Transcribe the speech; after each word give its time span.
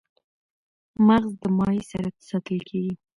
مغز 1.07 1.31
د 1.41 1.43
مایع 1.57 1.83
سره 1.91 2.07
ساتل 2.27 2.59
کېږي. 2.69 2.93